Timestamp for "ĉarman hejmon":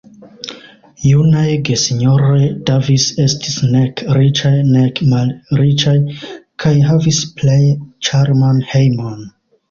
8.09-9.21